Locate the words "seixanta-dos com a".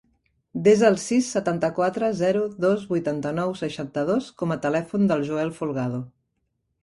3.61-4.59